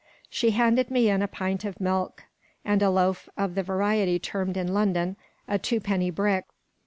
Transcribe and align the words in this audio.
She 0.31 0.49
handed 0.49 0.89
me 0.89 1.11
in 1.11 1.21
a 1.21 1.27
pint 1.27 1.63
of 1.63 1.79
milk, 1.79 2.23
and 2.65 2.81
a 2.81 2.89
loaf 2.89 3.29
of 3.37 3.53
the 3.53 3.61
variety 3.61 4.17
termed 4.17 4.57
in 4.57 4.73
London 4.73 5.15
a 5.47 5.59
"twopenny 5.59 6.09
brick." 6.09 6.45